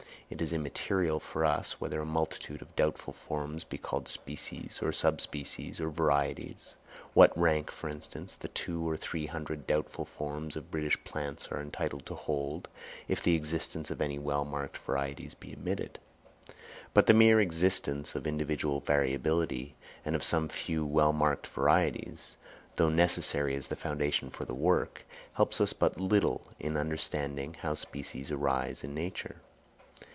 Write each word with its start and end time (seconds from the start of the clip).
It 0.33 0.41
is 0.41 0.53
immaterial 0.53 1.19
for 1.19 1.43
us 1.43 1.81
whether 1.81 1.99
a 1.99 2.05
multitude 2.05 2.61
of 2.61 2.73
doubtful 2.77 3.11
forms 3.11 3.65
be 3.65 3.77
called 3.77 4.07
species 4.07 4.79
or 4.81 4.93
sub 4.93 5.19
species 5.19 5.81
or 5.81 5.89
varieties; 5.89 6.77
what 7.13 7.37
rank, 7.37 7.69
for 7.69 7.89
instance, 7.89 8.37
the 8.37 8.47
two 8.47 8.89
or 8.89 8.95
three 8.95 9.25
hundred 9.25 9.67
doubtful 9.67 10.05
forms 10.05 10.55
of 10.55 10.71
British 10.71 11.03
plants 11.03 11.49
are 11.49 11.61
entitled 11.61 12.05
to 12.05 12.15
hold, 12.15 12.69
if 13.09 13.21
the 13.21 13.35
existence 13.35 13.91
of 13.91 13.99
any 13.99 14.17
well 14.17 14.45
marked 14.45 14.77
varieties 14.77 15.33
be 15.33 15.51
admitted. 15.51 15.99
But 16.93 17.07
the 17.07 17.13
mere 17.13 17.41
existence 17.41 18.15
of 18.15 18.25
individual 18.25 18.79
variability 18.79 19.75
and 20.05 20.15
of 20.15 20.23
some 20.23 20.47
few 20.47 20.85
well 20.85 21.11
marked 21.11 21.45
varieties, 21.47 22.37
though 22.77 22.89
necessary 22.89 23.53
as 23.55 23.67
the 23.67 23.75
foundation 23.75 24.29
for 24.29 24.45
the 24.45 24.55
work, 24.55 25.03
helps 25.33 25.59
us 25.59 25.73
but 25.73 25.99
little 25.99 26.47
in 26.57 26.77
understanding 26.77 27.55
how 27.55 27.75
species 27.75 28.31
arise 28.31 28.81
in 28.85 28.95
nature. 28.95 29.41